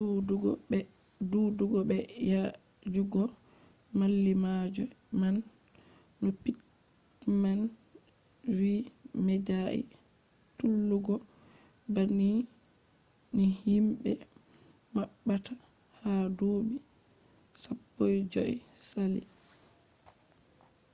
duudugo 1.29 1.71
be 1.89 1.97
yaajugo 2.31 3.21
mallimalloje 3.99 4.83
man 5.19 5.35
no 6.21 6.29
pittman 6.43 7.59
vi 8.57 8.73
medai 9.25 9.79
tullugo 10.57 11.15
banni 11.93 12.29
ni 13.35 13.45
himbe 13.63 14.11
mabbata 14.95 15.53
ha 15.99 16.11
duubi 16.37 16.75
15 17.63 18.31
je 18.33 18.43
sali 18.89 19.21